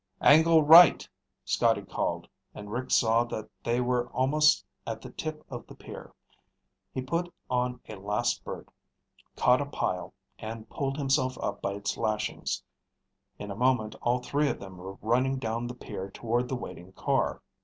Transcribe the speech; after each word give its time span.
"Angle 0.23 0.63
right," 0.63 1.07
Scotty 1.45 1.83
called, 1.83 2.27
and 2.55 2.71
Rick 2.71 2.89
saw 2.89 3.23
that 3.25 3.47
they 3.63 3.79
were 3.79 4.07
almost 4.13 4.65
at 4.87 4.99
the 4.99 5.11
tip 5.11 5.45
of 5.51 5.67
the 5.67 5.75
pier. 5.75 6.11
He 6.91 7.03
put 7.03 7.31
on 7.51 7.79
a 7.87 7.97
last 7.97 8.37
spurt, 8.37 8.67
caught 9.35 9.61
a 9.61 9.65
pile, 9.67 10.15
and 10.39 10.67
pulled 10.71 10.97
himself 10.97 11.37
up 11.37 11.61
by 11.61 11.73
its 11.73 11.97
lashings. 11.97 12.63
In 13.37 13.51
a 13.51 13.55
moment 13.55 13.93
all 14.01 14.17
three 14.17 14.49
of 14.49 14.59
them 14.59 14.77
were 14.77 14.97
running 15.03 15.37
down 15.37 15.67
the 15.67 15.75
pier 15.75 16.09
toward 16.09 16.49
the 16.49 16.55
waiting 16.55 16.93
car. 16.93 17.43